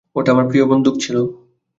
[0.15, 1.15] ওটা আমার প্রিয় বন্দুক ছিল।